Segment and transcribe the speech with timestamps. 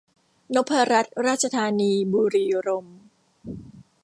[0.53, 2.99] นพรัตน์ราชธานี บุรีรมย์